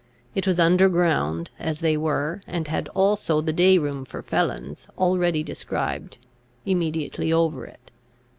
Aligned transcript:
It 0.33 0.47
was 0.47 0.59
under 0.59 0.89
ground, 0.89 1.51
as 1.59 1.81
they 1.81 1.95
were, 1.95 2.41
and 2.47 2.67
had 2.67 2.87
also 2.95 3.39
the 3.39 3.53
day 3.53 3.77
room 3.77 4.03
for 4.03 4.23
felons, 4.23 4.87
already 4.97 5.43
described, 5.43 6.17
immediately 6.65 7.31
over 7.31 7.67
it. 7.67 7.91